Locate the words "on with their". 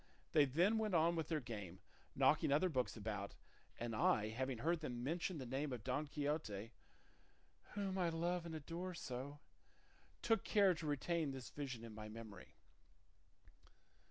0.95-1.39